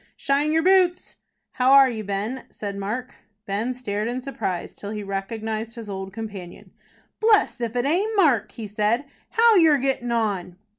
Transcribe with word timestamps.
"Shine 0.17 0.51
yer 0.51 0.63
boots?" 0.63 1.17
"How 1.51 1.73
are 1.73 1.87
you, 1.87 2.03
Ben?" 2.03 2.45
said 2.49 2.75
Mark. 2.75 3.13
Ben 3.45 3.71
stared 3.71 4.07
in 4.07 4.19
surprise 4.19 4.75
till 4.75 4.89
he 4.89 5.03
recognized 5.03 5.75
his 5.75 5.91
old 5.91 6.11
companion. 6.11 6.71
"Blest 7.19 7.61
if 7.61 7.75
it 7.75 7.85
aint 7.85 8.15
Mark," 8.15 8.51
he 8.53 8.65
said. 8.65 9.05
"How 9.29 9.57
you're 9.57 9.77
gettin 9.77 10.11
on!" 10.11 10.57